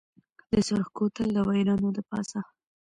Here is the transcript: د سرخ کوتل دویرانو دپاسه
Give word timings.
د 0.51 0.53
سرخ 0.67 0.87
کوتل 0.97 1.27
دویرانو 1.37 1.89
دپاسه 1.97 2.39